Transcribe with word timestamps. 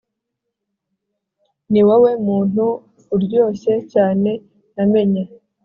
ni 1.71 1.81
wowe 1.87 2.11
muntu 2.27 2.65
uryoshye 3.15 3.73
cyane 3.93 4.29
namenye 4.75 5.23